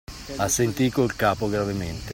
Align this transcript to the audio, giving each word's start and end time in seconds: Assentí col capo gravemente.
Assentí 0.45 0.89
col 0.89 1.13
capo 1.15 1.47
gravemente. 1.47 2.09